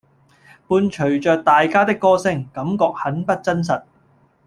[0.67, 3.83] 伴隨著大家的歌聲，感覺很不真實